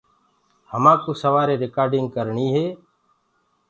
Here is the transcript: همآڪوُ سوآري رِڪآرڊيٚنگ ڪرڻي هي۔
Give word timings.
همآڪوُ 0.71 1.11
سوآري 1.23 1.55
رِڪآرڊيٚنگ 1.63 2.07
ڪرڻي 2.15 2.47
هي۔ 2.55 2.65